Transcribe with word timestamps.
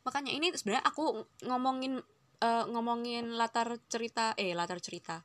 makanya 0.00 0.32
ini 0.32 0.48
sebenarnya 0.56 0.84
aku 0.86 1.28
ngomongin 1.44 2.00
uh, 2.40 2.64
ngomongin 2.72 3.36
latar 3.36 3.76
cerita 3.88 4.32
eh 4.40 4.56
latar 4.56 4.80
cerita 4.80 5.20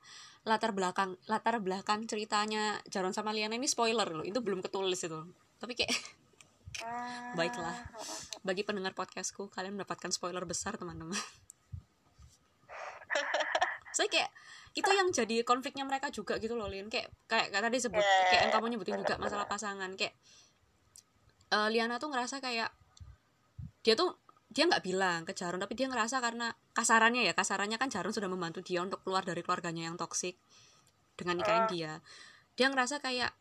latar 0.46 0.78
belakang 0.78 1.17
latar 1.25 1.58
belakang 1.58 2.05
ceritanya 2.05 2.78
Jaron 2.86 3.18
sama 3.18 3.34
Liana 3.34 3.58
ini 3.58 3.66
spoiler 3.66 4.06
loh 4.06 4.22
itu 4.22 4.38
belum 4.46 4.62
ketulis 4.62 5.02
itu. 5.02 5.26
Tapi 5.58 5.74
kayak 5.74 5.92
ah. 6.86 7.34
baiklah. 7.40 7.74
Bagi 8.46 8.62
pendengar 8.62 8.94
podcastku 8.94 9.50
kalian 9.50 9.73
mendapatkan 9.82 10.14
spoiler 10.14 10.46
besar 10.46 10.78
teman-teman. 10.78 11.18
Saya 13.98 14.05
kayak 14.05 14.30
itu 14.76 14.92
yang 14.92 15.10
jadi 15.10 15.42
konfliknya 15.42 15.82
mereka 15.82 16.14
juga 16.14 16.38
gitu 16.38 16.54
loh 16.54 16.70
Lin. 16.70 16.94
Kayak 16.94 17.10
kayak 17.26 17.50
tadi 17.50 17.78
sebut 17.82 18.05
kayak 18.30 18.42
yang 18.46 18.54
kamu 18.54 18.78
nyebutin 18.78 19.02
juga 19.02 19.18
masalah 19.18 19.50
pasangan. 19.50 19.98
Kayak 19.98 20.14
uh, 21.57 21.73
Liana 21.73 21.98
tuh 21.98 22.14
ngerasa 22.14 22.38
kayak 22.38 22.70
dia 23.82 23.98
tuh 23.98 24.14
dia 24.56 24.64
nggak 24.72 24.84
bilang 24.88 25.28
ke 25.28 25.36
Jarun 25.36 25.59
tapi 25.59 25.76
dia 25.76 25.91
ngerasa 25.91 26.23
karena 26.23 26.55
kasarannya 26.72 27.27
ya 27.27 27.36
kasarannya 27.36 27.76
kan 27.76 27.91
Jarun 27.91 28.16
sudah 28.16 28.32
membantu 28.32 28.63
dia 28.63 28.80
untuk 28.80 29.04
keluar 29.04 29.27
dari 29.27 29.44
keluarganya 29.44 29.91
yang 29.91 30.00
toksik 30.00 30.40
dengan 31.20 31.44
nikahin 31.44 31.68
dia. 31.68 32.00
Dia 32.55 32.72
ngerasa 32.72 33.04
kayak 33.04 33.36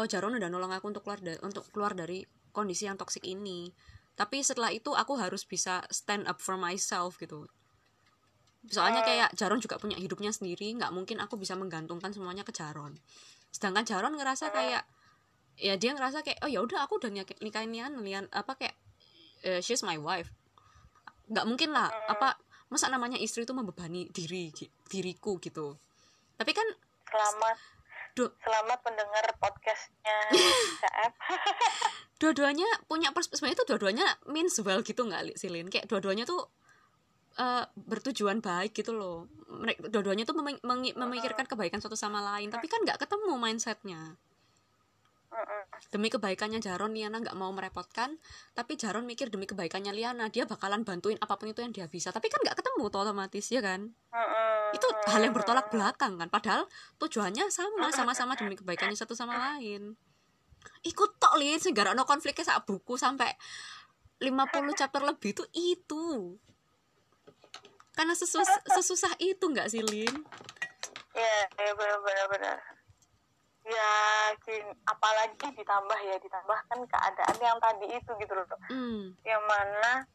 oh 0.00 0.08
Jarun 0.08 0.40
udah 0.40 0.48
nolong 0.48 0.72
aku 0.72 0.88
untuk 0.88 1.04
keluar 1.04 1.20
dari 1.20 1.36
untuk 1.44 1.68
keluar 1.68 1.92
dari 1.92 2.24
kondisi 2.56 2.88
yang 2.88 2.96
toksik 2.96 3.28
ini. 3.28 3.68
Tapi 4.16 4.40
setelah 4.40 4.72
itu 4.72 4.96
aku 4.96 5.20
harus 5.20 5.44
bisa 5.44 5.84
stand 5.92 6.24
up 6.24 6.40
for 6.40 6.56
myself 6.56 7.20
gitu. 7.20 7.44
Soalnya 8.66 9.04
oh. 9.04 9.06
kayak 9.06 9.28
Jaron 9.36 9.60
juga 9.60 9.76
punya 9.76 10.00
hidupnya 10.00 10.32
sendiri 10.32 10.72
nggak 10.80 10.90
mungkin 10.96 11.20
aku 11.20 11.36
bisa 11.36 11.54
menggantungkan 11.54 12.16
semuanya 12.16 12.42
ke 12.42 12.50
Jaron 12.50 12.96
sedangkan 13.56 13.88
Jaron 13.88 14.14
ngerasa 14.20 14.50
oh. 14.50 14.54
kayak 14.54 14.84
ya 15.56 15.74
dia 15.80 15.96
ngerasa 15.96 16.20
kayak 16.20 16.44
oh 16.44 16.50
ya 16.52 16.60
udah 16.60 16.84
aku 16.84 17.00
udah 17.00 17.08
nikahin 17.40 17.72
Nian 17.72 17.96
Nian 18.04 18.28
apa 18.28 18.52
kayak 18.60 18.76
uh, 19.46 19.60
she's 19.62 19.86
my 19.86 19.96
wife. 19.96 20.34
Nggak 21.30 21.46
mungkin 21.46 21.70
lah 21.70 21.88
apa 22.10 22.36
masa 22.66 22.90
namanya 22.90 23.16
istri 23.16 23.46
itu 23.46 23.54
membebani 23.54 24.10
diri 24.10 24.50
diriku 24.90 25.38
gitu. 25.38 25.78
Tapi 26.34 26.50
kan 26.52 26.66
selamat. 27.06 27.56
Du 28.16 28.24
selamat 28.40 28.80
mendengar 28.80 29.24
podcastnya 29.36 30.16
dua-duanya 32.20 32.64
punya 32.88 33.12
perspektif 33.12 33.60
itu 33.60 33.64
dua-duanya 33.68 34.08
means 34.24 34.56
well 34.64 34.80
gitu 34.80 35.04
nggak 35.04 35.36
Silin 35.36 35.68
kayak 35.68 35.84
dua-duanya 35.84 36.24
tuh 36.24 36.48
uh, 37.36 37.64
bertujuan 37.76 38.40
baik 38.40 38.72
gitu 38.72 38.96
loh. 38.96 39.28
Mereka 39.46 39.92
dua-duanya 39.92 40.24
tuh 40.24 40.34
mem 40.40 40.56
memikirkan 40.96 41.44
kebaikan 41.44 41.84
satu 41.84 41.94
sama 41.94 42.24
lain. 42.24 42.48
Tapi 42.48 42.66
kan 42.66 42.82
nggak 42.82 43.04
ketemu 43.04 43.36
mindsetnya 43.36 44.16
demi 45.92 46.08
kebaikannya 46.10 46.58
Jaron 46.58 46.92
Liana 46.96 47.20
nggak 47.20 47.36
mau 47.36 47.50
merepotkan. 47.52 48.18
Tapi 48.56 48.78
Jaron 48.78 49.04
mikir 49.04 49.28
demi 49.28 49.44
kebaikannya 49.46 49.92
Liana 49.92 50.26
dia 50.32 50.48
bakalan 50.48 50.82
bantuin 50.82 51.18
apa 51.20 51.36
pun 51.36 51.50
itu 51.50 51.60
yang 51.62 51.72
dia 51.72 51.86
bisa. 51.86 52.10
Tapi 52.10 52.26
kan 52.32 52.40
nggak 52.42 52.56
ketemu 52.58 52.84
tuh 52.88 53.00
otomatis 53.06 53.46
ya 53.50 53.60
kan? 53.62 53.92
Itu 54.74 54.86
hal 55.10 55.20
yang 55.22 55.34
bertolak 55.34 55.70
belakang 55.70 56.18
kan? 56.18 56.28
Padahal 56.28 56.66
tujuannya 56.98 57.48
sama 57.52 57.92
sama-sama 57.92 58.34
demi 58.34 58.56
kebaikannya 58.58 58.98
satu 58.98 59.14
sama 59.14 59.36
lain. 59.36 59.94
Ikut 60.82 61.22
tok 61.22 61.38
lihat 61.38 61.62
sehingga 61.62 61.94
no 61.94 62.02
konfliknya 62.02 62.42
saat 62.42 62.66
buku 62.66 62.98
sampai 62.98 63.30
50 64.18 64.78
chapter 64.78 65.02
lebih 65.04 65.36
itu 65.36 65.44
itu. 65.54 66.34
Karena 67.96 68.12
sesus 68.12 68.44
sesusah 68.68 69.16
itu 69.22 69.44
nggak 69.46 69.72
sih 69.72 69.80
Lin? 69.80 70.14
Ya 71.16 71.48
ya 71.56 71.72
benar 71.72 72.26
benar 72.28 72.75
ya 73.66 73.90
apalagi 74.86 75.46
ditambah 75.58 75.98
ya 76.06 76.16
ditambah 76.22 76.58
kan 76.70 76.80
keadaan 76.86 77.36
yang 77.42 77.58
tadi 77.58 77.86
itu 77.98 78.10
gitu 78.22 78.32
loh 78.38 78.46
mm. 78.70 79.02
yang 79.26 79.42
mana 79.42 80.06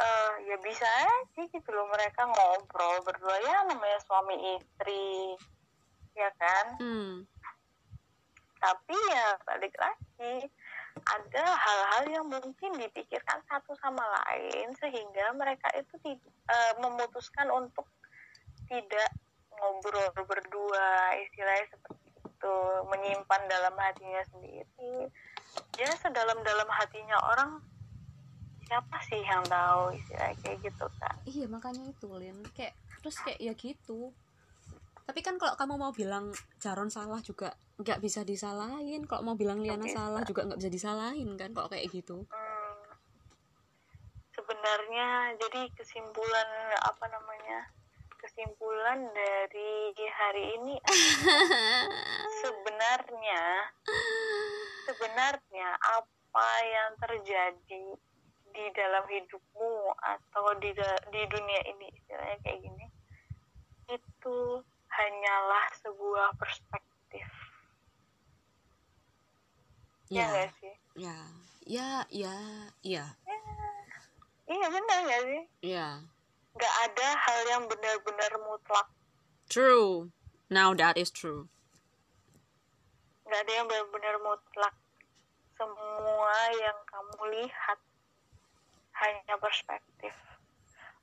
uh, 0.00 0.32
ya 0.48 0.56
bisa 0.64 0.88
sih 1.36 1.44
gitu 1.52 1.68
loh 1.76 1.84
mereka 1.92 2.24
ngobrol 2.24 3.04
berdua 3.04 3.36
ya 3.44 3.68
namanya 3.68 4.00
suami 4.08 4.56
istri 4.56 5.36
ya 6.16 6.32
kan 6.40 6.66
mm. 6.80 7.28
tapi 8.56 8.96
ya 9.12 9.36
balik 9.44 9.76
lagi 9.76 10.48
ada 10.92 11.44
hal-hal 11.44 12.04
yang 12.08 12.26
mungkin 12.28 12.80
dipikirkan 12.80 13.40
satu 13.48 13.76
sama 13.80 14.00
lain 14.00 14.72
sehingga 14.76 15.32
mereka 15.36 15.68
itu 15.76 16.16
uh, 16.48 16.72
memutuskan 16.80 17.48
untuk 17.48 17.88
tidak 18.68 19.12
ngobrol 19.52 20.08
berdua 20.24 21.16
istilahnya 21.16 21.66
seperti 21.68 22.01
itu 22.42 22.54
menyimpan 22.90 23.42
dalam 23.46 23.74
hatinya 23.78 24.22
sendiri. 24.34 25.06
Ya 25.78 25.90
sedalam-dalam 25.94 26.66
hatinya 26.66 27.14
orang 27.22 27.62
siapa 28.72 28.96
sih 29.04 29.20
yang 29.20 29.44
tahu 29.44 29.92
istilahnya 29.92 30.32
kayak 30.40 30.64
gitu 30.64 30.88
kan 30.96 31.12
iya 31.28 31.44
makanya 31.44 31.92
itu 31.92 32.08
Lin. 32.08 32.40
Kayak 32.56 32.72
terus 33.04 33.20
kayak 33.20 33.36
ya 33.36 33.52
gitu. 33.52 34.16
Tapi 35.04 35.20
kan 35.20 35.36
kalau 35.36 35.52
kamu 35.60 35.74
mau 35.76 35.92
bilang 35.92 36.32
Jaron 36.56 36.88
salah 36.88 37.20
juga 37.20 37.52
nggak 37.76 38.00
bisa 38.00 38.24
disalahin. 38.24 39.04
Kalau 39.04 39.28
mau 39.28 39.36
bilang 39.36 39.60
Liana 39.60 39.84
okay. 39.84 39.92
salah 39.92 40.24
juga 40.24 40.48
nggak 40.48 40.56
bisa 40.56 40.72
disalahin 40.72 41.36
kan? 41.36 41.52
Kalau 41.52 41.68
kayak 41.68 41.92
gitu. 41.92 42.24
Hmm, 42.32 42.76
sebenarnya 44.32 45.36
jadi 45.36 45.68
kesimpulan 45.76 46.48
apa 46.80 47.04
namanya 47.12 47.68
kesimpulan 48.22 49.02
dari 49.10 49.90
hari 50.14 50.44
ini 50.62 50.74
sebenarnya 52.46 53.42
sebenarnya 54.86 55.68
apa 55.82 56.50
yang 56.62 56.90
terjadi 57.02 57.86
di 58.52 58.66
dalam 58.78 59.04
hidupmu 59.10 59.74
atau 59.98 60.44
di 60.62 60.70
di 61.10 61.22
dunia 61.26 61.60
ini 61.66 61.86
istilahnya 61.90 62.38
kayak 62.46 62.60
gini 62.62 62.86
itu 63.90 64.38
hanyalah 64.92 65.64
sebuah 65.80 66.28
perspektif. 66.36 67.26
Ya, 70.12 70.28
ya 70.28 70.46
sih? 70.60 70.74
Ya, 70.96 71.16
ya, 71.64 71.88
ya, 72.12 72.36
ya. 72.84 73.04
ya. 73.24 73.32
Iya 74.52 74.66
benar 74.68 74.98
gak 75.08 75.22
sih? 75.24 75.42
Iya. 75.64 75.88
Gak 76.56 76.74
ada 76.84 77.08
hal 77.16 77.40
yang 77.48 77.62
benar-benar 77.68 78.32
mutlak. 78.44 78.88
True. 79.48 80.12
Now 80.52 80.76
that 80.76 81.00
is 81.00 81.08
true. 81.08 81.48
Gak 83.24 83.40
ada 83.48 83.52
yang 83.52 83.66
benar-benar 83.68 84.16
mutlak. 84.20 84.74
Semua 85.56 86.36
yang 86.60 86.78
kamu 86.88 87.20
lihat 87.40 87.78
hanya 89.00 89.34
perspektif. 89.40 90.12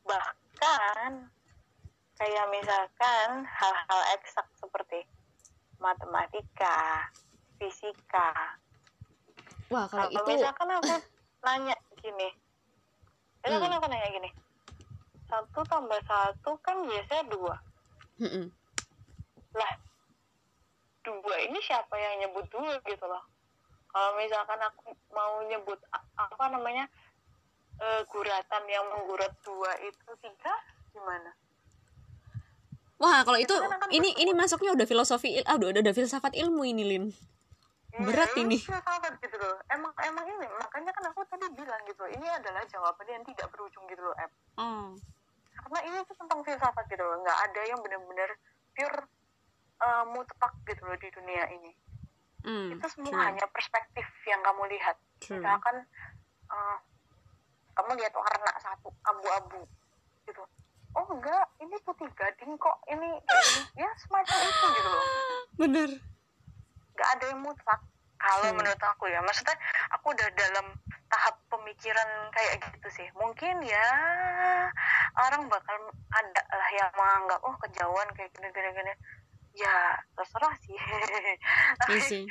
Bahkan 0.05 1.29
kayak 2.19 2.45
misalkan 2.51 3.47
hal-hal 3.47 4.01
eksak 4.19 4.45
seperti 4.59 5.07
matematika, 5.79 7.07
fisika. 7.57 8.59
Wah, 9.71 9.85
kalau, 9.87 10.09
itu 10.11 10.21
misalkan 10.27 10.67
aku 10.73 10.97
nanya 11.45 11.75
gini. 12.01 12.29
Misalkan 13.45 13.69
hmm. 13.71 13.77
aku 13.79 13.87
nanya 13.87 14.09
gini. 14.11 14.29
Satu 15.29 15.61
tambah 15.69 16.01
satu 16.09 16.57
kan 16.65 16.81
biasanya 16.89 17.23
dua. 17.29 17.55
Hmm. 18.17 18.49
Lah, 19.53 19.71
dua 21.05 21.35
ini 21.45 21.61
siapa 21.61 21.93
yang 21.95 22.25
nyebut 22.25 22.49
dua 22.49 22.81
gitu 22.81 23.05
loh. 23.05 23.21
Kalau 23.89 24.17
misalkan 24.17 24.59
aku 24.61 24.93
mau 25.13 25.41
nyebut 25.45 25.77
apa 26.17 26.43
namanya 26.49 26.85
uh, 27.81 28.01
guratan 28.09 28.63
yang 28.69 28.85
menggurat 28.89 29.33
dua 29.45 29.71
itu 29.85 30.09
tiga 30.21 30.53
gimana? 30.93 31.33
Wah, 32.99 33.23
kalau 33.23 33.39
itu 33.39 33.55
kan 33.55 33.89
ini 33.95 34.11
ini 34.19 34.35
masuknya 34.35 34.75
udah 34.75 34.83
filosofi 34.83 35.39
ah 35.47 35.55
udah 35.55 35.71
udah 35.71 35.93
filsafat 35.95 36.35
ilmu 36.35 36.67
ini, 36.67 36.83
Lin. 36.83 37.05
Iya, 37.95 38.05
Berat 38.05 38.35
ya, 38.35 38.43
ini. 38.43 38.59
Filsafat 38.59 39.13
gitu 39.23 39.37
loh. 39.39 39.55
Emang 39.71 39.93
emang 40.03 40.25
ini 40.27 40.45
makanya 40.59 40.91
kan 40.91 41.03
aku 41.07 41.23
tadi 41.31 41.47
bilang 41.55 41.81
gitu. 41.87 42.03
Ini 42.05 42.27
adalah 42.27 42.61
jawaban 42.67 43.07
yang 43.07 43.23
tidak 43.23 43.47
berujung 43.55 43.87
gitu 43.87 44.03
loh, 44.03 44.15
Em. 44.19 44.31
Hmm. 44.59 44.89
Karena 45.59 45.79
ini 45.85 45.97
tuh 46.07 46.15
tentang 46.15 46.39
filsafat 46.41 46.85
gitu 46.87 47.03
loh. 47.03 47.19
Nggak 47.21 47.39
ada 47.51 47.61
yang 47.67 47.79
benar-benar 47.83 48.29
pure 48.73 48.99
uh, 49.83 50.05
mutlak 50.07 50.53
gitu 50.63 50.81
loh 50.87 50.97
di 50.97 51.09
dunia 51.11 51.43
ini. 51.51 51.71
Hmm, 52.39 52.71
itu 52.71 52.87
semua 52.87 53.11
true. 53.11 53.25
hanya 53.27 53.45
perspektif 53.51 54.07
yang 54.23 54.39
kamu 54.39 54.63
lihat. 54.71 54.95
True. 55.19 55.43
Misalkan 55.43 55.83
uh, 56.47 56.77
kamu 57.79 57.95
lihat 57.99 58.13
warna 58.15 58.51
satu 58.59 58.91
abu-abu 59.07 59.63
gitu 60.27 60.43
oh 60.99 61.07
enggak 61.15 61.45
ini 61.63 61.75
putih 61.87 62.09
gading 62.11 62.53
kok 62.59 62.77
ini, 62.91 63.09
ini. 63.23 63.61
ya 63.79 63.89
semacam 64.03 64.37
itu 64.43 64.65
gitu 64.75 64.89
loh 64.89 65.05
bener 65.63 65.89
nggak 66.97 67.09
ada 67.15 67.25
yang 67.31 67.41
mutlak 67.41 67.81
kalau 68.19 68.51
hmm. 68.51 68.57
menurut 68.59 68.81
aku 68.83 69.07
ya 69.07 69.23
maksudnya 69.23 69.55
aku 69.95 70.11
udah 70.11 70.27
dalam 70.35 70.67
tahap 71.09 71.35
pemikiran 71.49 72.09
kayak 72.35 72.61
gitu 72.61 72.87
sih. 72.93 73.07
Mungkin 73.17 73.63
ya 73.65 73.89
orang 75.17 75.49
bakal 75.49 75.75
ada 76.13 76.43
lah 76.53 76.69
yang 76.75 76.91
menganggap 76.93 77.39
oh 77.41 77.55
kejauhan 77.65 78.09
kayak 78.13 78.29
gini 78.35 78.47
gini 78.53 78.69
gini. 78.75 78.93
Ya 79.57 79.97
terserah 80.13 80.53
sih. 80.61 80.77
Tapi, 81.81 81.91
iya 81.97 82.01
sih. 82.05 82.23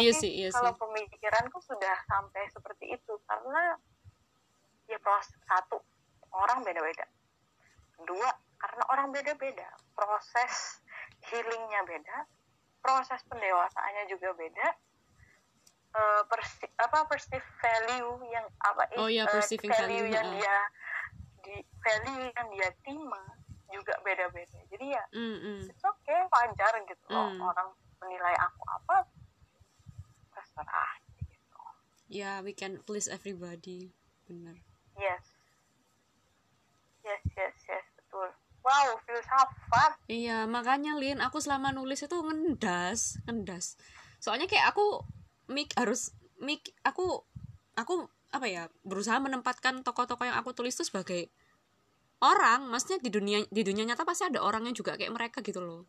Iya 0.00 0.12
sih, 0.16 0.32
iya 0.32 0.48
kalau 0.54 0.72
pemikiranku 0.78 1.60
sudah 1.60 1.96
sampai 2.08 2.48
seperti 2.48 2.96
itu 2.96 3.14
karena 3.28 3.76
ya 4.88 4.96
proses 5.02 5.36
satu 5.44 5.82
orang 6.32 6.64
beda-beda. 6.64 7.04
Dua 8.02 8.30
karena 8.62 8.82
orang 8.94 9.10
beda-beda 9.10 9.68
proses 9.92 10.78
healingnya 11.26 11.82
beda 11.82 12.16
proses 12.78 13.18
pendewasaannya 13.26 14.06
juga 14.06 14.30
beda 14.38 14.66
uh, 15.92 16.22
persi 16.26 16.66
apa 16.80 17.04
perceive 17.06 17.44
value 17.60 18.16
yang 18.32 18.46
apa 18.64 18.82
oh, 18.96 19.08
iya, 19.08 19.28
uh, 19.28 19.40
value, 19.40 19.68
value 19.68 20.06
yang 20.08 20.26
uh. 20.26 20.32
dia 20.36 20.56
di 21.42 21.56
value 21.82 22.30
yang 22.32 22.46
dia 22.54 22.68
terima 22.80 23.22
juga 23.72 23.96
beda-beda. 24.04 24.60
Jadi 24.68 24.86
ya 24.92 25.04
mm, 25.16 25.36
mm. 25.40 25.60
it's 25.72 25.84
okay 25.84 26.20
wajar 26.28 26.72
gitu 26.84 27.04
mm. 27.08 27.16
loh 27.16 27.30
orang 27.48 27.68
menilai 28.04 28.36
aku 28.36 28.62
apa 28.68 28.96
terserah 30.36 30.92
gitu. 31.24 31.56
Ya 32.12 32.20
yeah, 32.20 32.36
we 32.44 32.52
can 32.52 32.84
please 32.84 33.08
everybody 33.08 33.96
benar 34.28 34.56
yes. 35.00 35.24
Yes 37.02 37.22
yes 37.34 37.56
yes 37.66 37.86
betul. 37.96 38.28
Wow 38.62 39.00
filsafat 39.08 39.92
iya 40.06 40.44
makanya 40.46 40.94
Lin 40.94 41.18
aku 41.18 41.40
selama 41.42 41.72
nulis 41.72 42.04
itu 42.04 42.14
ngendas 42.14 43.18
ngendas. 43.26 43.80
Soalnya 44.22 44.46
kayak 44.46 44.70
aku 44.70 45.02
mik 45.52 45.76
harus 45.78 46.16
mik 46.40 46.74
aku 46.82 47.22
aku 47.76 48.08
apa 48.32 48.46
ya 48.48 48.62
berusaha 48.82 49.20
menempatkan 49.20 49.84
tokoh-tokoh 49.84 50.24
yang 50.24 50.36
aku 50.40 50.56
tulis 50.56 50.72
itu 50.74 50.88
sebagai 50.88 51.28
orang. 52.24 52.66
Maksudnya 52.72 52.98
di 53.04 53.10
dunia 53.12 53.38
di 53.46 53.62
dunia 53.62 53.84
nyata 53.86 54.08
pasti 54.08 54.26
ada 54.26 54.40
orangnya 54.40 54.72
juga 54.72 54.96
kayak 54.96 55.12
mereka 55.12 55.38
gitu 55.44 55.60
loh. 55.60 55.84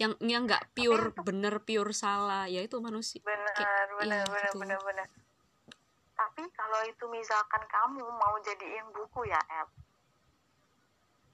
Yang 0.00 0.16
yang 0.24 0.48
nggak 0.48 0.72
pure 0.72 1.12
itu, 1.12 1.20
bener 1.20 1.54
pure 1.62 1.92
salah. 1.92 2.48
Ya 2.48 2.64
itu 2.64 2.80
manusia. 2.80 3.20
Benar 3.20 3.52
kayak, 3.52 3.70
benar 4.00 4.18
ya, 4.22 4.24
benar 4.24 4.50
gitu. 4.50 4.58
benar 4.62 4.80
benar 4.86 5.06
tapi 6.22 6.46
kalau 6.54 6.80
itu 6.86 7.04
misalkan 7.10 7.62
kamu 7.66 8.06
mau 8.06 8.34
jadiin 8.46 8.86
buku 8.94 9.26
ya 9.26 9.40
app 9.50 9.68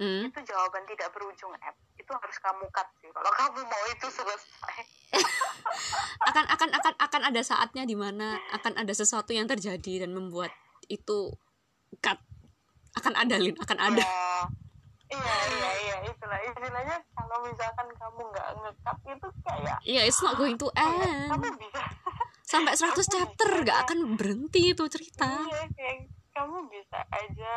hmm. 0.01 0.33
itu 0.33 0.41
jawaban 0.49 0.81
tidak 0.89 1.13
berujung 1.13 1.53
app 1.61 1.77
itu 1.99 2.09
harus 2.09 2.39
kamu 2.41 2.65
cut 2.73 2.89
sih. 3.05 3.11
Kalau 3.13 3.33
kamu 3.37 3.61
mau 3.69 3.85
itu 3.93 4.07
selesai 4.09 4.81
akan 6.29 6.45
akan 6.45 6.69
akan 6.77 6.95
akan 7.01 7.23
ada 7.33 7.41
saatnya 7.41 7.89
di 7.89 7.97
mana 7.97 8.37
akan 8.53 8.77
ada 8.77 8.93
sesuatu 8.93 9.33
yang 9.33 9.49
terjadi 9.49 10.05
dan 10.07 10.13
membuat 10.13 10.53
itu 10.91 11.33
cut. 12.03 12.19
Akan 12.97 13.15
ada 13.15 13.39
lin 13.39 13.55
akan 13.57 13.79
ada. 13.79 14.03
Ya, 14.03 14.45
iya 15.15 15.37
iya 15.55 15.71
iya. 15.87 15.97
Itulah 16.09 16.41
istilahnya 16.43 16.97
kalau 17.15 17.37
misalkan 17.47 17.87
kamu 17.95 18.21
nggak 18.35 18.49
ngekat 18.59 18.99
itu 19.07 19.29
kayak 19.47 19.79
iya 19.87 20.03
yeah, 20.03 20.09
it's 20.09 20.21
not 20.21 20.35
going 20.37 20.59
to 20.59 20.69
end. 20.77 21.31
kamu 21.33 21.49
bisa. 21.57 21.83
Sampai 22.49 22.73
100 22.75 22.97
chapter 23.05 23.51
nggak 23.65 23.79
akan 23.89 23.99
berhenti 24.19 24.73
itu 24.73 24.85
cerita. 24.91 25.47
Iya 25.47 25.65
kayak 25.73 25.97
kamu 26.35 26.59
bisa 26.71 26.99
aja 27.13 27.53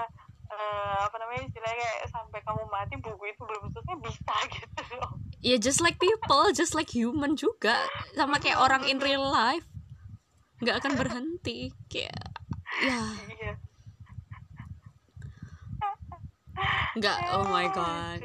uh, 0.51 1.07
apa 1.07 1.15
namanya 1.18 1.48
istilahnya 1.48 1.77
kayak 1.80 2.00
sampai 2.12 2.39
kamu 2.44 2.63
mati 2.68 2.95
buku 3.00 3.24
itu 3.31 3.42
belum 3.42 3.63
selesai 3.71 3.95
bisa 4.03 4.36
gitu 4.56 4.81
loh. 5.00 5.12
Iya 5.42 5.57
yeah, 5.57 5.59
just 5.59 5.80
like 5.81 5.98
people, 5.98 6.53
just 6.53 6.77
like 6.77 6.92
human 6.92 7.33
juga. 7.39 7.88
Sama 8.13 8.38
kayak 8.38 8.62
orang 8.62 8.86
in 8.86 9.00
real 9.01 9.24
life. 9.24 9.65
Nggak 10.62 10.86
akan 10.86 10.94
berhenti 11.00 11.74
kayak 11.89 12.13
ya. 12.83 13.01
Yeah. 13.42 13.56
Nggak, 16.92 17.18
oh 17.33 17.47
my 17.47 17.68
god. 17.71 18.21